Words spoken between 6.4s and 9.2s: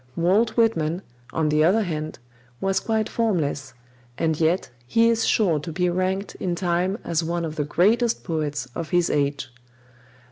time as one of the greatest poets of his